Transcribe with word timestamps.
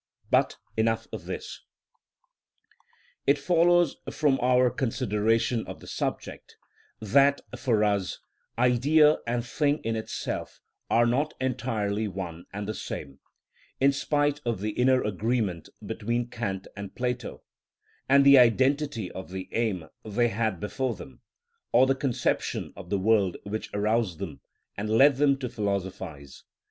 But 0.31 0.57
enough 0.75 1.05
of 1.13 1.25
this.(45)§ 1.25 1.67
32. 3.27 3.31
It 3.31 3.37
follows 3.37 3.97
from 4.09 4.39
our 4.41 4.71
consideration 4.71 5.63
of 5.67 5.79
the 5.79 5.85
subject, 5.85 6.57
that, 6.99 7.39
for 7.55 7.83
us, 7.83 8.17
Idea 8.57 9.19
and 9.27 9.45
thing 9.45 9.77
in 9.83 9.95
itself 9.95 10.59
are 10.89 11.05
not 11.05 11.35
entirely 11.39 12.07
one 12.07 12.45
and 12.51 12.67
the 12.67 12.73
same, 12.73 13.19
in 13.79 13.91
spite 13.91 14.41
of 14.43 14.59
the 14.61 14.71
inner 14.71 15.03
agreement 15.03 15.69
between 15.85 16.29
Kant 16.31 16.65
and 16.75 16.95
Plato, 16.95 17.43
and 18.09 18.25
the 18.25 18.39
identity 18.39 19.11
of 19.11 19.29
the 19.29 19.49
aim 19.51 19.87
they 20.03 20.29
had 20.29 20.59
before 20.59 20.95
them, 20.95 21.21
or 21.71 21.85
the 21.85 21.93
conception 21.93 22.73
of 22.75 22.89
the 22.89 22.97
world 22.97 23.37
which 23.43 23.71
roused 23.71 24.17
them 24.17 24.41
and 24.75 24.89
led 24.89 25.17
them 25.17 25.37
to 25.37 25.47
philosophise. 25.47 26.43